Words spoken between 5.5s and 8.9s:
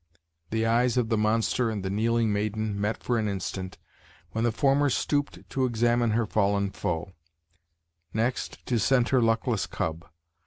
to examine her fallen foe; next, to